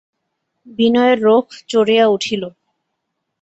[0.67, 2.43] বিনয়ের রোখ চড়িয়া উঠিল।